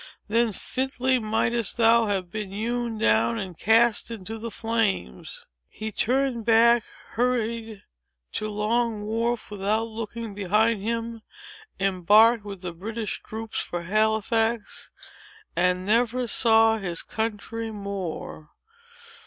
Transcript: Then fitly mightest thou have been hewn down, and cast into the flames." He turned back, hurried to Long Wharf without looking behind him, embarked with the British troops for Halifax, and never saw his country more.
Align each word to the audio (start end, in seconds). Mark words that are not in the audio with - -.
Then 0.27 0.51
fitly 0.51 1.19
mightest 1.19 1.77
thou 1.77 2.07
have 2.07 2.31
been 2.31 2.49
hewn 2.49 2.97
down, 2.97 3.37
and 3.37 3.55
cast 3.55 4.09
into 4.09 4.39
the 4.39 4.49
flames." 4.49 5.45
He 5.69 5.91
turned 5.91 6.43
back, 6.43 6.81
hurried 7.11 7.83
to 8.31 8.49
Long 8.49 9.03
Wharf 9.03 9.51
without 9.51 9.89
looking 9.89 10.33
behind 10.33 10.81
him, 10.81 11.21
embarked 11.79 12.43
with 12.43 12.63
the 12.63 12.73
British 12.73 13.21
troops 13.21 13.59
for 13.61 13.83
Halifax, 13.83 14.89
and 15.55 15.85
never 15.85 16.25
saw 16.25 16.77
his 16.79 17.03
country 17.03 17.69
more. 17.69 18.49